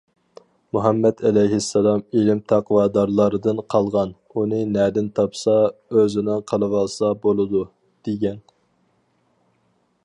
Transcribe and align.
مۇھەممەد 0.75 1.19
ئەلەيھىسسالام‹‹ 1.29 2.01
ئىلىم 2.21 2.41
تەقۋادارلاردىن 2.53 3.61
قالغان، 3.75 4.15
ئۇنى 4.37 4.63
نەدىن 4.77 5.11
تاپسا 5.21 5.55
ئۆزىنىڭ 5.75 6.43
قىلىۋالسا 6.53 7.15
بولىدۇ›› 7.27 7.65
دېگەن. 8.09 8.41